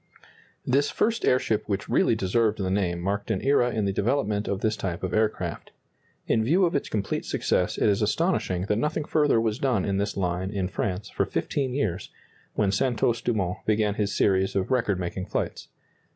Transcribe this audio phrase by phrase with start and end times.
[0.65, 4.61] This first airship which really deserved the name marked an era in the development of
[4.61, 5.71] this type of aircraft.
[6.25, 9.97] In view of its complete success it is astonishing that nothing further was done in
[9.97, 12.09] this line in France for fifteen years,
[12.55, 15.67] when Santos Dumont began his series of record making flights.